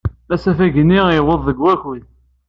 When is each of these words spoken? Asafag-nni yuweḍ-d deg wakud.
Asafag-nni 0.33 0.99
yuweḍ-d 1.15 1.43
deg 1.49 1.57
wakud. 1.63 2.03